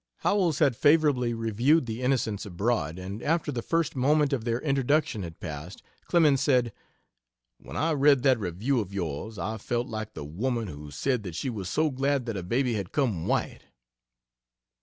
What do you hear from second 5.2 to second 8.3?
had passed Clemens said: "When I read